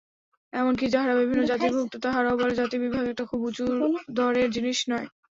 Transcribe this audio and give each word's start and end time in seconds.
এমন 0.53 0.73
কি 0.75 0.85
যাহারা 0.87 1.13
বিভিন্ন 1.19 1.41
জাতিভুক্ত 1.49 1.93
তাহারাও 2.03 2.39
বলে, 2.39 2.53
জাতিবিভাগ 2.55 3.03
একটা 3.07 3.23
খুব 3.25 3.39
উঁচুদরের 3.43 4.47
জিনিষ 4.55 4.79
নয়। 4.89 5.07